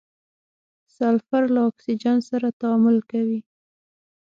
سلفر 0.97 1.43
له 1.55 1.61
اکسیجن 1.69 2.17
سره 2.29 2.47
تعامل 2.59 2.97
کوي. 3.11 3.39